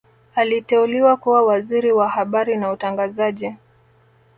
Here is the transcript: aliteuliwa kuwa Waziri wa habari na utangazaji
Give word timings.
aliteuliwa 0.35 1.17
kuwa 1.17 1.41
Waziri 1.45 1.91
wa 1.91 2.09
habari 2.09 2.57
na 2.57 2.71
utangazaji 2.71 3.55